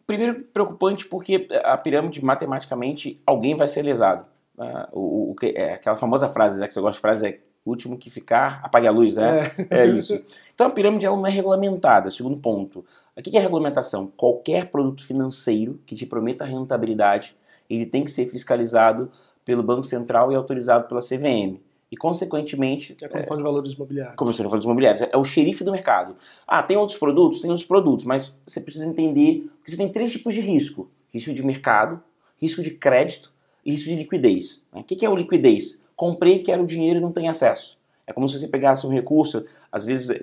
Primeiro, 0.07 0.42
preocupante 0.54 1.06
porque 1.06 1.48
a 1.65 1.77
pirâmide, 1.77 2.24
matematicamente, 2.24 3.21
alguém 3.25 3.56
vai 3.56 3.68
ser 3.68 3.81
lesado. 3.81 4.25
Uh, 4.57 4.88
o, 4.98 5.31
o, 5.31 5.36
é, 5.44 5.74
aquela 5.74 5.98
famosa 5.98 6.30
frase, 6.30 6.57
já 6.57 6.65
que 6.65 6.74
você 6.74 6.80
gosta 6.80 6.95
de 6.95 7.01
frase, 7.01 7.27
é 7.27 7.39
o 7.65 7.69
último 7.69 7.98
que 7.98 8.09
ficar, 8.09 8.62
apague 8.63 8.88
a 8.88 8.92
luz, 8.92 9.18
né? 9.18 9.51
É, 9.69 9.81
é 9.81 9.86
isso. 9.86 10.24
Então 10.56 10.68
a 10.68 10.69
pirâmide 10.69 11.06
ela 11.06 11.18
não 11.18 11.27
é 11.27 11.30
regulamentada, 11.30 12.09
segundo 12.09 12.38
ponto. 12.38 12.86
O 13.15 13.21
que 13.21 13.36
é 13.36 13.39
regulamentação? 13.42 14.07
Qualquer 14.15 14.71
produto 14.71 15.06
financeiro 15.06 15.80
que 15.86 15.94
te 15.94 16.06
prometa 16.06 16.45
rentabilidade, 16.45 17.36
ele 17.69 17.86
tem 17.86 18.04
que 18.04 18.09
ser 18.09 18.30
fiscalizado 18.30 19.12
pelo 19.44 19.62
Banco 19.62 19.83
Central 19.83 20.31
e 20.31 20.36
autorizado 20.36 20.88
pela 20.88 21.01
CVM 21.01 21.59
e, 21.92 21.95
consequentemente. 21.95 22.95
É 23.01 23.06
a 23.06 23.10
Comissão 23.10 23.36
é, 23.36 23.38
de 23.38 23.44
Valores 23.44 23.74
Imobiliários. 23.74 24.16
Comissão 24.16 24.44
de 24.44 24.50
Valores 24.50 24.66
Imobiliários. 24.66 25.01
É 25.01 25.18
o 25.18 25.24
xerife 25.24 25.63
do 25.63 25.72
mercado. 25.72 26.16
Ah, 26.45 26.62
tem 26.62 26.78
outros 26.78 26.98
produtos? 26.98 27.42
Tem 27.42 27.50
outros 27.50 27.68
produtos, 27.68 28.06
mas 28.06 28.36
você 28.45 28.60
precisa 28.60 28.86
entender 28.86 29.50
que 29.63 29.72
você 29.72 29.78
tem 29.78 29.89
três 29.89 30.12
tipos 30.12 30.34
de 30.34 30.42
risco: 30.42 30.89
risco 31.10 31.34
de 31.34 31.44
mercado, 31.44 32.01
risco 32.42 32.62
de 32.62 32.72
crédito 32.72 33.31
e 33.66 33.72
risco 33.72 33.89
de 33.89 33.95
liquidez. 33.95 34.63
O 34.72 34.84
que 34.84 35.06
é 35.06 35.09
o 35.09 35.16
liquidez? 35.16 35.81
Comprei, 35.95 36.40
quero 36.40 36.66
dinheiro 36.66 37.00
e 37.00 37.02
não 37.02 37.11
tenho 37.11 37.31
acesso. 37.31 37.78
É 38.06 38.14
como 38.14 38.28
se 38.30 38.40
você 38.40 38.47
pegasse 38.47 38.85
um 38.85 38.90
recurso, 38.90 39.45
às 39.71 39.83
vezes, 39.85 40.18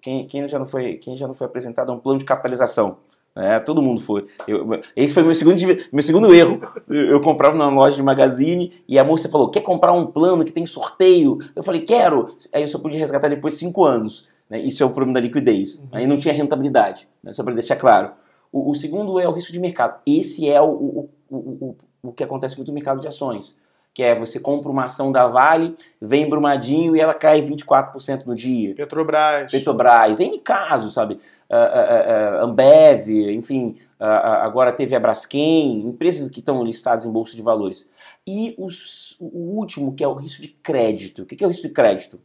quem, 0.00 0.26
quem, 0.26 0.48
já, 0.48 0.58
não 0.58 0.66
foi, 0.66 0.94
quem 0.94 1.16
já 1.16 1.26
não 1.26 1.34
foi 1.34 1.46
apresentado 1.46 1.90
a 1.90 1.94
um 1.94 1.98
plano 1.98 2.20
de 2.20 2.24
capitalização. 2.24 2.98
É, 3.36 3.60
todo 3.60 3.80
mundo 3.80 4.00
foi. 4.00 4.26
Eu, 4.46 4.80
esse 4.96 5.14
foi 5.14 5.22
meu 5.22 5.34
segundo, 5.34 5.56
meu 5.92 6.02
segundo 6.02 6.34
erro. 6.34 6.60
Eu 6.88 7.20
comprava 7.20 7.56
numa 7.56 7.70
loja 7.70 7.96
de 7.96 8.02
magazine 8.02 8.72
e 8.88 8.98
a 8.98 9.04
moça 9.04 9.28
falou: 9.28 9.50
quer 9.50 9.60
comprar 9.60 9.92
um 9.92 10.06
plano 10.06 10.44
que 10.44 10.52
tem 10.52 10.66
sorteio? 10.66 11.38
Eu 11.54 11.62
falei, 11.62 11.82
quero. 11.82 12.34
Aí 12.52 12.62
eu 12.62 12.68
só 12.68 12.78
pude 12.78 12.96
resgatar 12.96 13.28
depois 13.28 13.54
de 13.54 13.60
cinco 13.60 13.84
anos. 13.84 14.28
Né? 14.48 14.60
Isso 14.60 14.82
é 14.82 14.86
o 14.86 14.90
problema 14.90 15.14
da 15.14 15.20
liquidez. 15.20 15.76
Uhum. 15.78 15.88
Aí 15.92 16.06
não 16.06 16.18
tinha 16.18 16.34
rentabilidade, 16.34 17.08
né? 17.22 17.32
só 17.32 17.44
para 17.44 17.54
deixar 17.54 17.76
claro. 17.76 18.12
O, 18.52 18.70
o, 18.70 18.74
segundo 18.74 19.20
é 19.20 19.28
o 19.28 19.32
risco 19.32 19.52
de 19.52 19.60
mercado. 19.60 20.00
Esse 20.04 20.48
é 20.50 20.60
o, 20.60 20.70
o, 20.70 21.10
o, 21.30 21.76
o 22.02 22.12
que 22.12 22.24
acontece 22.24 22.56
muito 22.56 22.68
no 22.68 22.74
mercado 22.74 23.00
de 23.00 23.06
ações 23.06 23.56
que 23.92 24.02
é 24.02 24.14
você 24.14 24.38
compra 24.38 24.70
uma 24.70 24.84
ação 24.84 25.10
da 25.10 25.26
Vale, 25.26 25.76
vem 26.00 26.28
Brumadinho 26.28 26.94
e 26.94 27.00
ela 27.00 27.12
cai 27.12 27.42
24% 27.42 28.24
no 28.24 28.34
dia. 28.34 28.74
Petrobras. 28.74 29.50
Petrobras, 29.50 30.20
em 30.20 30.38
casos, 30.38 30.94
sabe? 30.94 31.14
Uh, 31.50 31.56
uh, 31.56 32.42
uh, 32.42 32.44
Ambev, 32.44 33.08
enfim, 33.08 33.76
agora 33.98 34.72
teve 34.72 34.94
a 34.94 35.00
Braskem, 35.00 35.80
empresas 35.80 36.28
que 36.28 36.38
estão 36.38 36.62
listadas 36.62 37.04
em 37.04 37.10
bolsa 37.10 37.34
de 37.34 37.42
valores. 37.42 37.90
E 38.26 38.54
os, 38.56 39.16
o 39.20 39.56
último, 39.56 39.94
que 39.94 40.04
é 40.04 40.08
o 40.08 40.14
risco 40.14 40.40
de 40.40 40.48
crédito. 40.48 41.22
O 41.22 41.26
que 41.26 41.42
é 41.42 41.46
o 41.46 41.50
risco 41.50 41.66
de 41.66 41.74
crédito? 41.74 42.20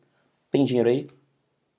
Tem 0.51 0.63
dinheiro 0.63 0.87
aí? 0.87 1.07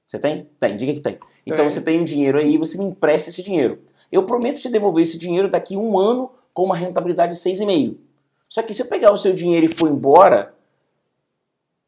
Você 0.07 0.19
tem? 0.19 0.49
Tem, 0.59 0.77
diga 0.77 0.93
que 0.93 1.01
tem. 1.01 1.15
tem. 1.15 1.23
Então 1.47 1.69
você 1.69 1.81
tem 1.81 2.01
um 2.01 2.05
dinheiro 2.05 2.39
aí, 2.39 2.59
você 2.59 2.77
me 2.77 2.85
empresta 2.85 3.31
esse 3.31 3.43
dinheiro. 3.43 3.81
Eu 4.11 4.25
prometo 4.25 4.61
te 4.61 4.69
devolver 4.69 5.03
esse 5.03 5.19
dinheiro 5.19 5.49
daqui 5.49 5.75
a 5.77 5.79
um 5.79 5.99
ano 5.99 6.31
com 6.53 6.65
uma 6.65 6.77
rentabilidade 6.77 7.35
de 7.35 7.41
6,5%. 7.41 7.97
Só 8.49 8.63
que 8.63 8.73
se 8.73 8.83
eu 8.83 8.87
pegar 8.87 9.13
o 9.13 9.17
seu 9.17 9.33
dinheiro 9.33 9.67
e 9.67 9.69
for 9.69 9.89
embora, 9.89 10.55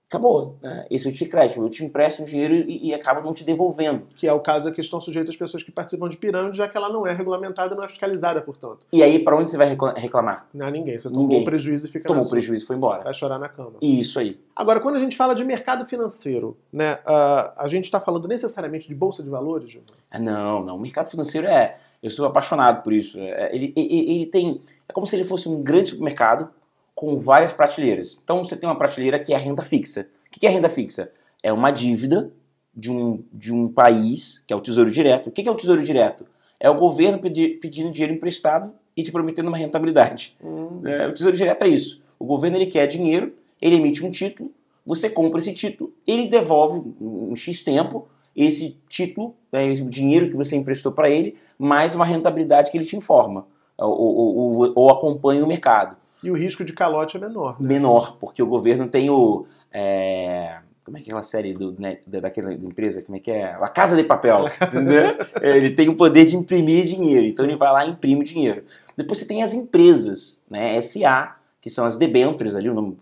acabou. 0.08 0.56
Né? 0.62 0.86
Esse 0.90 1.06
é 1.06 1.10
o 1.10 1.14
te 1.14 1.26
crédito. 1.26 1.60
Eu 1.60 1.68
te 1.68 1.84
empresto 1.84 2.24
dinheiro 2.24 2.54
e, 2.54 2.88
e 2.88 2.94
acaba 2.94 3.20
não 3.20 3.34
te 3.34 3.44
devolvendo. 3.44 4.06
Que 4.16 4.26
é 4.26 4.32
o 4.32 4.40
caso 4.40 4.72
que 4.72 4.80
estão 4.80 5.00
sujeitas 5.00 5.30
as 5.30 5.36
pessoas 5.36 5.62
que 5.62 5.70
participam 5.70 6.08
de 6.08 6.16
pirâmide, 6.16 6.56
já 6.56 6.66
que 6.66 6.76
ela 6.76 6.88
não 6.88 7.06
é 7.06 7.12
regulamentada, 7.12 7.74
não 7.74 7.84
é 7.84 7.88
fiscalizada, 7.88 8.40
portanto. 8.40 8.86
E 8.90 9.02
aí, 9.02 9.18
para 9.18 9.36
onde 9.36 9.50
você 9.50 9.58
vai 9.58 9.76
reclamar? 9.96 10.48
Não, 10.52 10.68
ninguém. 10.70 10.98
Você 10.98 11.08
tomou 11.08 11.28
ninguém. 11.28 11.44
prejuízo 11.44 11.86
e 11.86 11.90
fica 11.90 12.08
Tomou 12.08 12.28
prejuízo 12.28 12.64
e 12.64 12.66
foi 12.66 12.76
embora. 12.76 13.04
Vai 13.04 13.14
chorar 13.14 13.38
na 13.38 13.48
cama. 13.48 13.74
Isso 13.82 14.18
aí. 14.18 14.40
Agora, 14.56 14.80
quando 14.80 14.96
a 14.96 15.00
gente 15.00 15.16
fala 15.16 15.34
de 15.34 15.44
mercado 15.44 15.84
financeiro, 15.84 16.56
né, 16.72 16.94
uh, 17.06 17.52
a 17.56 17.68
gente 17.68 17.84
está 17.84 18.00
falando 18.00 18.26
necessariamente 18.26 18.88
de 18.88 18.94
bolsa 18.94 19.22
de 19.22 19.28
valores? 19.28 19.76
Ah, 20.10 20.18
não, 20.18 20.64
não. 20.64 20.76
O 20.76 20.80
mercado 20.80 21.10
financeiro 21.10 21.46
é. 21.46 21.78
Eu 22.02 22.10
sou 22.10 22.26
apaixonado 22.26 22.82
por 22.82 22.92
isso. 22.92 23.18
É, 23.18 23.54
ele, 23.54 23.72
ele, 23.76 24.10
ele 24.10 24.26
tem. 24.26 24.60
É 24.88 24.92
como 24.92 25.06
se 25.06 25.16
ele 25.16 25.24
fosse 25.24 25.48
um 25.48 25.62
grande 25.62 25.90
supermercado 25.90 26.48
com 26.94 27.18
várias 27.18 27.52
prateleiras. 27.52 28.18
Então 28.22 28.42
você 28.42 28.56
tem 28.56 28.68
uma 28.68 28.76
prateleira 28.76 29.18
que 29.18 29.32
é 29.32 29.36
a 29.36 29.38
renda 29.38 29.62
fixa. 29.62 30.08
O 30.26 30.30
que 30.38 30.46
é 30.46 30.50
renda 30.50 30.68
fixa? 30.68 31.10
É 31.42 31.52
uma 31.52 31.70
dívida 31.70 32.32
de 32.74 32.90
um, 32.90 33.22
de 33.32 33.52
um 33.52 33.68
país, 33.68 34.42
que 34.46 34.52
é 34.52 34.56
o 34.56 34.60
Tesouro 34.60 34.90
Direto. 34.90 35.28
O 35.28 35.32
que 35.32 35.48
é 35.48 35.50
o 35.50 35.54
Tesouro 35.54 35.82
Direto? 35.82 36.26
É 36.60 36.68
o 36.68 36.74
governo 36.74 37.18
pedir, 37.18 37.60
pedindo 37.60 37.90
dinheiro 37.90 38.14
emprestado 38.14 38.72
e 38.96 39.02
te 39.02 39.12
prometendo 39.12 39.48
uma 39.48 39.56
rentabilidade. 39.56 40.36
Hum. 40.42 40.80
É, 40.84 41.06
o 41.06 41.12
Tesouro 41.12 41.36
Direto 41.36 41.62
é 41.62 41.68
isso. 41.68 42.00
O 42.18 42.24
governo 42.24 42.56
ele 42.56 42.66
quer 42.66 42.86
dinheiro, 42.86 43.32
ele 43.60 43.76
emite 43.76 44.04
um 44.04 44.10
título, 44.10 44.50
você 44.84 45.08
compra 45.08 45.38
esse 45.38 45.52
título, 45.54 45.92
ele 46.06 46.26
devolve 46.26 46.94
em 47.00 47.36
X 47.36 47.62
tempo 47.62 48.08
esse 48.44 48.78
título, 48.88 49.34
né, 49.52 49.72
o 49.72 49.86
dinheiro 49.86 50.30
que 50.30 50.36
você 50.36 50.56
emprestou 50.56 50.92
para 50.92 51.10
ele, 51.10 51.36
mais 51.58 51.94
uma 51.94 52.04
rentabilidade 52.04 52.70
que 52.70 52.78
ele 52.78 52.84
te 52.84 52.96
informa 52.96 53.46
ou, 53.76 53.90
ou, 53.90 54.36
ou, 54.36 54.72
ou 54.74 54.90
acompanha 54.90 55.44
o 55.44 55.48
mercado. 55.48 55.96
E 56.22 56.30
o 56.30 56.34
risco 56.34 56.64
de 56.64 56.72
calote 56.72 57.16
é 57.16 57.20
menor. 57.20 57.60
Né? 57.60 57.68
Menor, 57.68 58.16
porque 58.18 58.42
o 58.42 58.46
governo 58.46 58.88
tem 58.88 59.08
o. 59.08 59.46
É, 59.72 60.58
como 60.84 60.96
é 60.96 61.00
que 61.00 61.10
é 61.10 61.12
aquela 61.12 61.22
série 61.22 61.52
do, 61.52 61.74
né, 61.78 61.98
daquela 62.06 62.52
empresa? 62.52 63.02
Como 63.02 63.16
é 63.16 63.20
que 63.20 63.30
é? 63.30 63.52
A 63.52 63.68
Casa 63.68 63.96
de 63.96 64.02
Papel. 64.02 64.44
né? 64.72 65.16
Ele 65.40 65.70
tem 65.70 65.88
o 65.88 65.96
poder 65.96 66.26
de 66.26 66.34
imprimir 66.34 66.86
dinheiro. 66.86 67.26
Então 67.26 67.44
Sim. 67.44 67.52
ele 67.52 67.58
vai 67.58 67.72
lá 67.72 67.86
e 67.86 67.90
imprime 67.90 68.24
dinheiro. 68.24 68.64
Depois 68.96 69.18
você 69.18 69.26
tem 69.26 69.42
as 69.42 69.52
empresas, 69.52 70.42
né? 70.50 70.80
SA, 70.80 71.36
que 71.60 71.70
são 71.70 71.84
as 71.84 71.96
debêntures 71.96 72.56
ali, 72.56 72.68
o 72.68 72.74
nome 72.74 72.96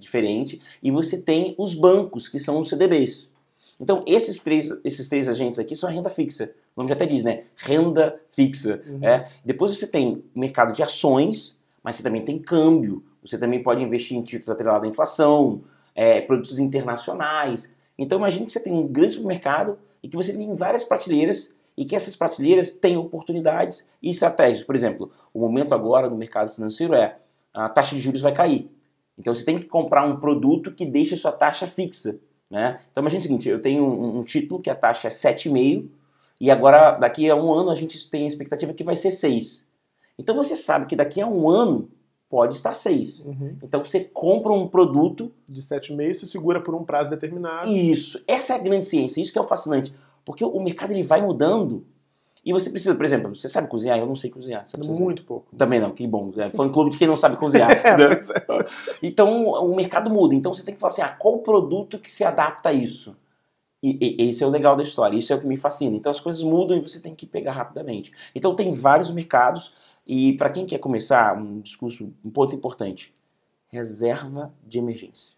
diferente. 0.00 0.60
E 0.82 0.90
você 0.90 1.20
tem 1.20 1.54
os 1.56 1.74
bancos, 1.74 2.26
que 2.26 2.38
são 2.38 2.58
os 2.58 2.68
CDBs. 2.68 3.29
Então, 3.80 4.04
esses 4.06 4.40
três, 4.40 4.70
esses 4.84 5.08
três 5.08 5.28
agentes 5.28 5.58
aqui 5.58 5.74
são 5.74 5.88
a 5.88 5.92
renda 5.92 6.10
fixa. 6.10 6.52
O 6.76 6.80
nome 6.80 6.88
já 6.88 6.94
até 6.94 7.06
diz, 7.06 7.24
né? 7.24 7.44
Renda 7.56 8.20
fixa. 8.32 8.82
Uhum. 8.86 9.04
É. 9.06 9.28
Depois 9.44 9.76
você 9.76 9.86
tem 9.86 10.22
mercado 10.34 10.72
de 10.72 10.82
ações, 10.82 11.58
mas 11.82 11.96
você 11.96 12.02
também 12.02 12.22
tem 12.22 12.38
câmbio, 12.38 13.02
você 13.22 13.38
também 13.38 13.62
pode 13.62 13.82
investir 13.82 14.16
em 14.16 14.22
títulos 14.22 14.50
atrelados 14.50 14.84
à 14.84 14.90
inflação, 14.90 15.62
é, 15.94 16.20
produtos 16.20 16.58
internacionais. 16.58 17.74
Então 17.98 18.18
imagine 18.18 18.46
que 18.46 18.52
você 18.52 18.60
tem 18.60 18.72
um 18.72 18.86
grande 18.86 19.14
supermercado 19.14 19.78
e 20.02 20.08
que 20.08 20.16
você 20.16 20.32
tem 20.32 20.54
várias 20.54 20.84
prateleiras 20.84 21.54
e 21.76 21.84
que 21.84 21.96
essas 21.96 22.14
prateleiras 22.16 22.70
têm 22.70 22.96
oportunidades 22.96 23.88
e 24.02 24.10
estratégias. 24.10 24.64
Por 24.64 24.74
exemplo, 24.74 25.10
o 25.32 25.40
momento 25.40 25.74
agora 25.74 26.08
no 26.08 26.16
mercado 26.16 26.50
financeiro 26.50 26.94
é 26.94 27.16
a 27.52 27.68
taxa 27.68 27.94
de 27.94 28.00
juros 28.00 28.20
vai 28.20 28.32
cair. 28.32 28.70
Então 29.18 29.34
você 29.34 29.44
tem 29.44 29.58
que 29.58 29.66
comprar 29.66 30.04
um 30.04 30.18
produto 30.18 30.72
que 30.72 30.86
deixe 30.86 31.14
a 31.14 31.18
sua 31.18 31.32
taxa 31.32 31.66
fixa. 31.66 32.18
Né? 32.50 32.80
Então 32.90 33.00
imagine 33.00 33.20
o 33.20 33.22
seguinte, 33.22 33.48
eu 33.48 33.62
tenho 33.62 33.84
um, 33.84 34.18
um 34.18 34.24
título 34.24 34.60
que 34.60 34.68
a 34.68 34.74
taxa 34.74 35.06
é 35.06 35.10
7,5 35.10 35.88
e 36.40 36.50
agora 36.50 36.92
daqui 36.92 37.30
a 37.30 37.36
um 37.36 37.52
ano 37.52 37.70
a 37.70 37.74
gente 37.74 38.10
tem 38.10 38.24
a 38.24 38.26
expectativa 38.26 38.74
que 38.74 38.82
vai 38.82 38.96
ser 38.96 39.12
6. 39.12 39.68
Então 40.18 40.34
você 40.34 40.56
sabe 40.56 40.86
que 40.86 40.96
daqui 40.96 41.20
a 41.20 41.26
um 41.26 41.48
ano 41.48 41.88
pode 42.28 42.54
estar 42.54 42.74
6. 42.74 43.26
Uhum. 43.26 43.56
Então 43.62 43.84
você 43.84 44.00
compra 44.00 44.52
um 44.52 44.66
produto. 44.66 45.32
De 45.48 45.60
7,5 45.60 46.14
se 46.14 46.26
segura 46.28 46.60
por 46.60 46.74
um 46.74 46.84
prazo 46.84 47.10
determinado. 47.10 47.70
Isso. 47.70 48.22
Essa 48.26 48.54
é 48.54 48.56
a 48.56 48.60
grande 48.60 48.86
ciência, 48.86 49.20
isso 49.20 49.32
que 49.32 49.38
é 49.38 49.42
o 49.42 49.46
fascinante. 49.46 49.94
Porque 50.24 50.44
o 50.44 50.60
mercado 50.60 50.92
ele 50.92 51.02
vai 51.02 51.20
mudando. 51.20 51.84
E 52.44 52.52
você 52.52 52.70
precisa, 52.70 52.94
por 52.94 53.04
exemplo, 53.04 53.34
você 53.34 53.48
sabe 53.48 53.68
cozinhar? 53.68 53.98
Eu 53.98 54.06
não 54.06 54.16
sei 54.16 54.30
cozinhar. 54.30 54.64
Muito 54.78 55.24
pouco. 55.24 55.54
Também 55.56 55.78
não, 55.78 55.90
que 55.90 56.06
bom. 56.06 56.32
É 56.38 56.50
fã 56.50 56.68
clube 56.70 56.90
de 56.90 56.98
quem 56.98 57.06
não 57.06 57.16
sabe 57.16 57.36
cozinhar. 57.36 57.70
é, 57.84 57.96
né? 57.96 58.14
é. 58.14 58.66
Então 59.02 59.44
o 59.48 59.74
mercado 59.76 60.08
muda. 60.08 60.34
Então 60.34 60.52
você 60.54 60.64
tem 60.64 60.74
que 60.74 60.80
falar 60.80 60.92
assim: 60.92 61.02
ah, 61.02 61.08
qual 61.08 61.38
produto 61.38 61.98
que 61.98 62.10
se 62.10 62.24
adapta 62.24 62.70
a 62.70 62.72
isso? 62.72 63.14
E, 63.82 64.16
e, 64.18 64.28
esse 64.28 64.42
é 64.42 64.46
o 64.46 64.50
legal 64.50 64.76
da 64.76 64.82
história, 64.82 65.16
isso 65.16 65.32
é 65.32 65.36
o 65.36 65.40
que 65.40 65.46
me 65.46 65.56
fascina. 65.56 65.96
Então 65.96 66.10
as 66.10 66.20
coisas 66.20 66.42
mudam 66.42 66.76
e 66.76 66.80
você 66.80 67.00
tem 67.00 67.14
que 67.14 67.26
pegar 67.26 67.52
rapidamente. 67.52 68.12
Então 68.34 68.54
tem 68.54 68.72
vários 68.74 69.10
mercados 69.10 69.72
e 70.06 70.32
para 70.34 70.50
quem 70.50 70.66
quer 70.66 70.78
começar, 70.78 71.36
um 71.36 71.60
discurso, 71.60 72.12
um 72.24 72.30
ponto 72.30 72.54
importante: 72.54 73.12
reserva 73.68 74.52
de 74.66 74.78
emergência. 74.78 75.34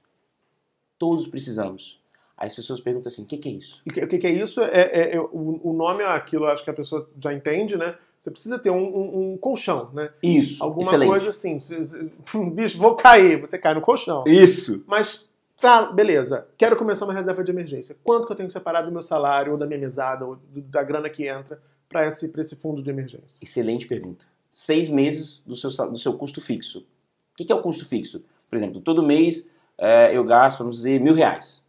Todos 0.98 1.26
precisamos. 1.26 2.01
Aí 2.42 2.48
as 2.48 2.54
pessoas 2.54 2.80
perguntam 2.80 3.08
assim: 3.08 3.22
o 3.22 3.26
que, 3.26 3.38
que, 3.38 3.48
é 3.48 3.52
isso? 3.52 3.80
O 3.86 3.92
que, 3.92 4.06
que, 4.06 4.18
que 4.18 4.26
é 4.26 4.30
isso? 4.30 4.60
É, 4.62 4.80
é, 4.80 5.14
é, 5.14 5.20
o, 5.20 5.60
o, 5.62 5.72
nome 5.72 6.02
é 6.02 6.06
aquilo, 6.06 6.46
acho 6.46 6.64
que 6.64 6.70
a 6.70 6.74
pessoa 6.74 7.08
já 7.18 7.32
entende, 7.32 7.76
né? 7.76 7.94
Você 8.18 8.30
precisa 8.30 8.58
ter 8.58 8.70
um, 8.70 8.82
um, 8.82 9.32
um 9.32 9.36
colchão, 9.38 9.90
né? 9.92 10.10
Isso. 10.22 10.62
Alguma 10.62 10.88
excelente. 10.88 11.08
coisa 11.08 11.28
assim. 11.28 11.60
Bicho, 12.52 12.78
vou 12.78 12.96
cair. 12.96 13.40
Você 13.40 13.56
cai 13.58 13.74
no 13.74 13.80
colchão. 13.80 14.24
Isso. 14.26 14.82
Mas 14.86 15.30
Tá, 15.60 15.92
beleza. 15.92 16.48
Quero 16.58 16.74
começar 16.74 17.04
uma 17.04 17.14
reserva 17.14 17.44
de 17.44 17.52
emergência. 17.52 17.96
Quanto 18.02 18.26
que 18.26 18.32
eu 18.32 18.36
tenho 18.36 18.48
que 18.48 18.52
separar 18.52 18.82
do 18.82 18.90
meu 18.90 19.00
salário, 19.00 19.52
ou 19.52 19.58
da 19.58 19.64
minha 19.64 19.78
mesada, 19.78 20.26
ou 20.26 20.36
da 20.52 20.82
grana 20.82 21.08
que 21.08 21.28
entra 21.28 21.62
para 21.88 22.04
esse, 22.08 22.28
esse 22.36 22.56
fundo 22.56 22.82
de 22.82 22.90
emergência? 22.90 23.38
Excelente 23.44 23.86
pergunta 23.86 24.26
seis 24.52 24.90
meses 24.90 25.42
do 25.46 25.56
seu, 25.56 25.70
do 25.88 25.98
seu 25.98 26.12
custo 26.12 26.40
fixo. 26.40 26.80
O 26.80 27.44
que 27.44 27.50
é 27.50 27.54
o 27.54 27.62
custo 27.62 27.86
fixo? 27.86 28.22
Por 28.50 28.56
exemplo, 28.56 28.82
todo 28.82 29.02
mês 29.02 29.50
é, 29.78 30.14
eu 30.14 30.22
gasto, 30.22 30.58
vamos 30.58 30.76
dizer, 30.76 31.00
mil 31.00 31.14
reais. 31.14 31.61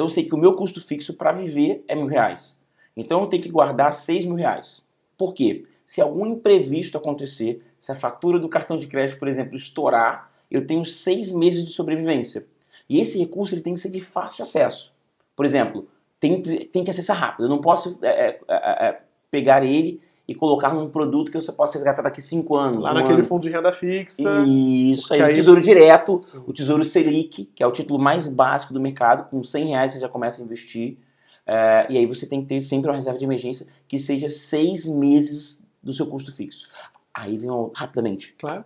Então 0.00 0.06
eu 0.06 0.10
sei 0.10 0.24
que 0.24 0.34
o 0.34 0.38
meu 0.38 0.54
custo 0.54 0.80
fixo 0.80 1.12
para 1.12 1.30
viver 1.30 1.84
é 1.86 1.94
mil 1.94 2.06
reais. 2.06 2.58
Então 2.96 3.20
eu 3.20 3.26
tenho 3.26 3.42
que 3.42 3.50
guardar 3.50 3.92
seis 3.92 4.24
mil 4.24 4.34
reais. 4.34 4.82
Por 5.18 5.34
quê? 5.34 5.66
Se 5.84 6.00
algum 6.00 6.24
imprevisto 6.24 6.96
acontecer, 6.96 7.62
se 7.78 7.92
a 7.92 7.94
fatura 7.94 8.38
do 8.38 8.48
cartão 8.48 8.78
de 8.78 8.86
crédito, 8.86 9.18
por 9.18 9.28
exemplo, 9.28 9.54
estourar, 9.56 10.32
eu 10.50 10.66
tenho 10.66 10.86
seis 10.86 11.34
meses 11.34 11.62
de 11.66 11.70
sobrevivência. 11.72 12.46
E 12.88 12.98
esse 12.98 13.18
recurso 13.18 13.54
ele 13.54 13.60
tem 13.60 13.74
que 13.74 13.80
ser 13.80 13.90
de 13.90 14.00
fácil 14.00 14.42
acesso. 14.42 14.90
Por 15.36 15.44
exemplo, 15.44 15.86
tem, 16.18 16.40
tem 16.40 16.82
que 16.82 16.90
acessar 16.90 17.18
rápido. 17.18 17.44
Eu 17.44 17.50
não 17.50 17.60
posso 17.60 17.98
é, 18.00 18.08
é, 18.08 18.38
é, 18.48 19.00
pegar 19.30 19.62
ele 19.62 20.00
e 20.30 20.34
colocar 20.36 20.72
num 20.72 20.88
produto 20.88 21.28
que 21.28 21.36
você 21.36 21.50
possa 21.50 21.72
resgatar 21.72 22.02
daqui 22.02 22.22
cinco 22.22 22.54
anos. 22.54 22.80
Lá 22.80 22.92
um 22.92 22.94
naquele 22.94 23.14
ano. 23.14 23.24
fundo 23.24 23.42
de 23.42 23.50
renda 23.50 23.72
fixa. 23.72 24.44
Isso, 24.46 25.12
aí, 25.12 25.20
aí 25.20 25.32
o 25.32 25.34
Tesouro 25.34 25.60
Direto, 25.60 26.20
Sim. 26.22 26.44
o 26.46 26.52
Tesouro 26.52 26.84
Selic, 26.84 27.46
que 27.46 27.64
é 27.64 27.66
o 27.66 27.72
título 27.72 28.00
mais 28.00 28.28
básico 28.28 28.72
do 28.72 28.80
mercado, 28.80 29.28
com 29.28 29.42
100 29.42 29.70
reais 29.70 29.92
você 29.92 29.98
já 29.98 30.08
começa 30.08 30.40
a 30.40 30.44
investir. 30.44 30.98
É, 31.44 31.84
e 31.90 31.98
aí 31.98 32.06
você 32.06 32.28
tem 32.28 32.42
que 32.42 32.46
ter 32.46 32.60
sempre 32.60 32.88
uma 32.88 32.94
reserva 32.94 33.18
de 33.18 33.24
emergência 33.24 33.66
que 33.88 33.98
seja 33.98 34.28
seis 34.28 34.86
meses 34.86 35.60
do 35.82 35.92
seu 35.92 36.06
custo 36.06 36.32
fixo. 36.32 36.70
Aí 37.12 37.36
vem 37.36 37.50
rapidamente. 37.74 38.32
Claro. 38.38 38.64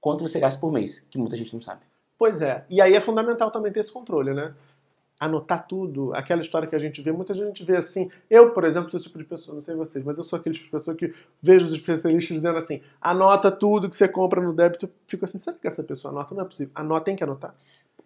Quanto 0.00 0.26
você 0.28 0.40
gasta 0.40 0.60
por 0.60 0.72
mês, 0.72 1.06
que 1.08 1.18
muita 1.18 1.36
gente 1.36 1.54
não 1.54 1.60
sabe. 1.60 1.82
Pois 2.18 2.42
é. 2.42 2.64
E 2.68 2.80
aí 2.80 2.94
é 2.94 3.00
fundamental 3.00 3.48
também 3.48 3.70
ter 3.70 3.78
esse 3.78 3.92
controle, 3.92 4.34
né? 4.34 4.52
Anotar 5.24 5.66
tudo, 5.66 6.12
aquela 6.14 6.40
história 6.40 6.68
que 6.68 6.74
a 6.74 6.78
gente 6.78 7.00
vê, 7.02 7.12
muita 7.12 7.34
gente 7.34 7.64
vê 7.64 7.76
assim. 7.76 8.10
Eu, 8.28 8.50
por 8.52 8.64
exemplo, 8.64 8.90
sou 8.90 8.98
esse 8.98 9.06
tipo 9.06 9.18
de 9.18 9.24
pessoa, 9.24 9.54
não 9.54 9.62
sei 9.62 9.74
vocês, 9.74 10.04
mas 10.04 10.18
eu 10.18 10.24
sou 10.24 10.38
aquele 10.38 10.54
tipo 10.54 10.66
de 10.66 10.70
pessoa 10.70 10.96
que 10.96 11.12
vejo 11.42 11.64
os 11.64 11.72
especialistas 11.72 12.36
dizendo 12.36 12.58
assim: 12.58 12.80
anota 13.00 13.50
tudo 13.50 13.88
que 13.88 13.96
você 13.96 14.06
compra 14.08 14.40
no 14.40 14.52
débito. 14.52 14.88
Fico 15.06 15.24
assim, 15.24 15.38
será 15.38 15.56
que 15.56 15.66
essa 15.66 15.82
pessoa 15.82 16.12
anota? 16.12 16.34
Não 16.34 16.42
é 16.42 16.46
possível. 16.46 16.72
Anota, 16.74 17.06
tem 17.06 17.16
que 17.16 17.24
anotar. 17.24 17.54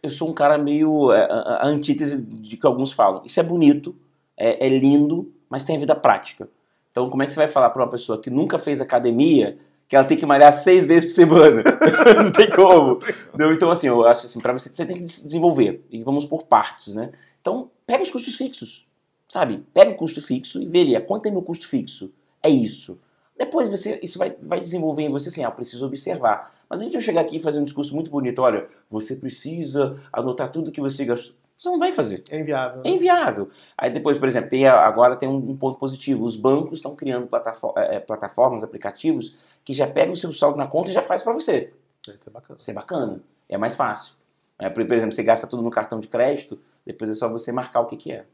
Eu 0.03 0.11
sou 0.11 0.29
um 0.29 0.35
cara 0.35 0.57
meio 0.57 1.13
é, 1.13 1.27
a 1.31 1.67
antítese 1.67 2.23
de 2.23 2.57
que 2.57 2.67
alguns 2.67 2.93
falam. 2.93 3.23
Isso 3.25 3.41
é 3.41 3.43
bonito, 3.43 3.97
é, 4.37 4.67
é 4.67 4.69
lindo, 4.69 5.33
mas 5.51 5.65
tem 5.65 5.77
a 5.77 5.81
vida 5.81 5.95
prática. 5.95 6.49
Então, 6.91 7.11
como 7.11 7.23
é 7.23 7.27
que 7.27 7.33
você 7.33 7.39
vai 7.39 7.49
falar 7.49 7.71
para 7.71 7.83
uma 7.83 7.91
pessoa 7.91 8.21
que 8.21 8.31
nunca 8.31 8.59
fez 8.59 8.81
academia 8.81 9.59
que 9.89 9.97
ela 9.97 10.05
tem 10.05 10.19
que 10.19 10.27
malhar 10.27 10.53
seis 10.53 10.85
vezes 10.85 11.07
por 11.07 11.15
semana. 11.15 11.63
não 12.23 12.31
tem 12.31 12.51
como. 12.51 13.01
Não, 13.37 13.53
então, 13.53 13.71
assim, 13.71 13.87
eu 13.87 14.07
acho 14.07 14.27
assim, 14.27 14.39
para 14.39 14.53
você, 14.53 14.69
você 14.69 14.85
tem 14.85 14.99
que 14.99 15.05
desenvolver. 15.05 15.83
E 15.91 16.03
vamos 16.03 16.27
por 16.27 16.43
partes, 16.43 16.95
né? 16.95 17.11
Então, 17.41 17.71
pega 17.87 18.03
os 18.03 18.11
custos 18.11 18.37
fixos, 18.37 18.87
sabe? 19.27 19.65
Pega 19.73 19.91
o 19.91 19.95
custo 19.95 20.21
fixo 20.21 20.61
e 20.61 20.67
vê 20.67 20.81
ali, 20.81 21.01
quanto 21.01 21.27
é 21.27 21.31
meu 21.31 21.41
custo 21.41 21.67
fixo? 21.67 22.13
É 22.43 22.51
isso. 22.51 22.99
Depois 23.37 23.69
você, 23.69 23.99
isso 24.03 24.19
vai, 24.19 24.37
vai 24.43 24.61
desenvolver 24.61 25.05
em 25.05 25.11
você 25.11 25.29
assim, 25.29 25.43
ah, 25.43 25.51
preciso 25.51 25.87
observar. 25.87 26.55
Mas 26.69 26.81
a 26.81 26.85
gente 26.85 26.93
vai 26.93 27.01
chegar 27.01 27.23
aqui 27.23 27.37
e 27.37 27.41
fazer 27.41 27.61
um 27.61 27.65
discurso 27.65 27.95
muito 27.95 28.11
bonito, 28.11 28.43
olha, 28.43 28.67
você 28.91 29.17
precisa 29.17 29.99
anotar 30.13 30.51
tudo 30.51 30.71
que 30.71 30.81
você 30.81 31.05
gastou. 31.05 31.35
Você 31.59 31.69
não 31.69 31.79
vai 31.79 31.91
fazer. 31.91 32.23
É 32.31 32.39
inviável. 32.39 32.83
Né? 32.83 32.91
É 32.91 32.91
inviável. 32.91 33.51
Aí 33.77 33.91
depois, 33.91 34.17
por 34.17 34.29
exemplo, 34.29 34.49
tem, 34.49 34.67
agora 34.69 35.17
tem 35.17 35.29
um, 35.29 35.57
ponto 35.57 35.77
positivo. 35.77 36.25
Os 36.25 36.37
bancos 36.37 36.79
estão 36.79 36.95
criando 36.95 37.29
é, 37.77 37.97
é, 37.97 38.01
plataformas, 38.01 38.63
aplicativos, 38.63 39.37
que 39.65 39.75
já 39.75 39.87
pegam 39.87 40.13
o 40.13 40.17
seu 40.17 40.33
saldo 40.33 40.57
na 40.57 40.69
conta 40.69 40.91
e 40.91 40.93
já 40.93 41.03
faz 41.03 41.21
para 41.21 41.33
você. 41.33 41.73
Isso 42.15 42.31
é 42.31 42.33
bacana. 42.33 42.59
Isso 42.61 42.71
é 42.71 42.75
bacana. 42.75 43.21
É 43.49 43.59
mais 43.59 43.75
fácil. 43.75 44.15
É, 44.57 44.71
por, 44.71 44.83
exemplo, 44.93 45.13
você 45.13 45.23
gasta 45.25 45.49
tudo 45.49 45.63
no 45.63 45.71
cartão 45.71 45.99
de 45.99 46.07
crédito, 46.07 46.61
depois 46.87 47.11
é 47.11 47.15
só 47.15 47.29
você 47.29 47.51
marcar 47.51 47.81
o 47.81 47.87
que, 47.87 47.97
que 47.97 48.13
é. 48.13 48.25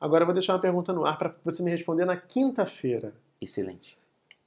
Agora 0.00 0.22
eu 0.22 0.26
vou 0.26 0.34
deixar 0.34 0.54
uma 0.54 0.60
pergunta 0.60 0.92
no 0.92 1.04
ar 1.04 1.18
para 1.18 1.34
você 1.44 1.62
me 1.64 1.70
responder 1.70 2.04
na 2.04 2.16
quinta-feira. 2.16 3.12
Excelente. 3.40 3.98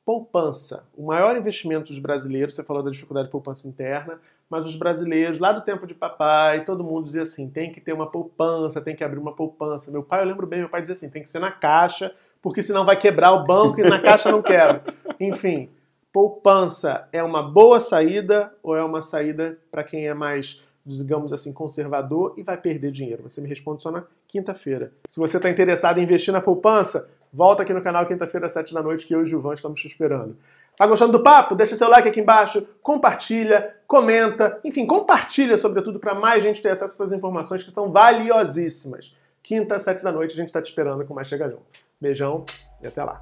Poupança. 0.09 0.87
O 0.97 1.05
maior 1.05 1.37
investimento 1.37 1.89
dos 1.89 1.99
brasileiros, 1.99 2.55
você 2.55 2.63
falou 2.63 2.81
da 2.81 2.89
dificuldade 2.89 3.27
de 3.27 3.31
poupança 3.31 3.67
interna, 3.67 4.19
mas 4.49 4.65
os 4.65 4.75
brasileiros, 4.75 5.37
lá 5.37 5.51
do 5.51 5.61
tempo 5.61 5.85
de 5.85 5.93
papai, 5.93 6.65
todo 6.65 6.83
mundo 6.83 7.03
dizia 7.03 7.21
assim: 7.21 7.47
tem 7.47 7.71
que 7.71 7.79
ter 7.79 7.93
uma 7.93 8.09
poupança, 8.09 8.81
tem 8.81 8.95
que 8.95 9.03
abrir 9.03 9.19
uma 9.19 9.35
poupança. 9.35 9.91
Meu 9.91 10.01
pai, 10.01 10.21
eu 10.21 10.25
lembro 10.25 10.47
bem, 10.47 10.61
meu 10.61 10.69
pai 10.69 10.81
dizia 10.81 10.93
assim: 10.93 11.11
tem 11.11 11.21
que 11.21 11.29
ser 11.29 11.37
na 11.37 11.51
caixa, 11.51 12.11
porque 12.41 12.63
senão 12.63 12.83
vai 12.83 12.97
quebrar 12.97 13.33
o 13.33 13.45
banco 13.45 13.79
e 13.79 13.83
na 13.87 13.99
caixa 14.01 14.31
não 14.31 14.41
quebra. 14.41 14.83
Enfim, 15.21 15.69
poupança 16.11 17.07
é 17.11 17.21
uma 17.21 17.43
boa 17.43 17.79
saída 17.79 18.51
ou 18.63 18.75
é 18.75 18.83
uma 18.83 19.03
saída 19.03 19.59
para 19.69 19.83
quem 19.83 20.07
é 20.07 20.13
mais 20.15 20.59
digamos 20.85 21.31
assim, 21.31 21.53
conservador 21.53 22.33
e 22.35 22.41
vai 22.41 22.57
perder 22.57 22.91
dinheiro? 22.91 23.21
Você 23.23 23.39
me 23.41 23.47
responde 23.47 23.83
só 23.83 23.91
na 23.91 24.05
quinta-feira. 24.27 24.91
Se 25.07 25.19
você 25.19 25.37
está 25.37 25.49
interessado 25.49 25.99
em 25.99 26.03
investir 26.03 26.33
na 26.33 26.41
poupança, 26.41 27.07
volta 27.31 27.63
aqui 27.63 27.73
no 27.73 27.81
canal 27.81 28.05
quinta-feira 28.05 28.47
às 28.47 28.53
sete 28.53 28.73
da 28.73 28.81
noite 28.81 29.05
que 29.05 29.13
eu 29.13 29.19
e 29.19 29.23
o 29.23 29.25
Gilvan 29.25 29.53
estamos 29.53 29.79
te 29.79 29.87
esperando. 29.87 30.37
Tá 30.77 30.87
gostando 30.87 31.11
do 31.11 31.21
papo? 31.21 31.55
Deixa 31.55 31.75
seu 31.75 31.89
like 31.89 32.07
aqui 32.07 32.21
embaixo, 32.21 32.65
compartilha, 32.81 33.75
comenta, 33.85 34.59
enfim, 34.63 34.85
compartilha 34.85 35.57
sobretudo 35.57 35.99
para 35.99 36.15
mais 36.15 36.41
gente 36.41 36.61
ter 36.61 36.69
acesso 36.69 37.01
a 37.01 37.05
essas 37.05 37.11
informações 37.11 37.63
que 37.63 37.71
são 37.71 37.91
valiosíssimas. 37.91 39.15
Quinta, 39.43 39.75
às 39.75 39.81
sete 39.81 40.03
da 40.03 40.11
noite, 40.11 40.33
a 40.33 40.37
gente 40.37 40.47
está 40.47 40.61
te 40.61 40.69
esperando 40.69 41.05
com 41.05 41.13
mais 41.13 41.27
Chega 41.27 41.49
Junto. 41.49 41.65
Beijão 41.99 42.45
e 42.81 42.87
até 42.87 43.03
lá. 43.03 43.21